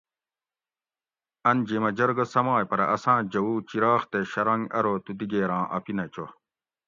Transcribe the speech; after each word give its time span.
ان 1.49 1.57
جیمہ 1.67 1.89
جرگہ 1.97 2.25
سمائے 2.33 2.65
پرہ 2.69 2.85
اساں 2.95 3.19
جوؤ 3.31 3.53
چراغ 3.69 4.01
تے 4.11 4.19
شرنگ 4.31 4.63
ارو 4.77 4.93
تو 5.03 5.11
دِگیراں 5.19 5.65
اپینہ 5.77 6.05
چو 6.13 6.25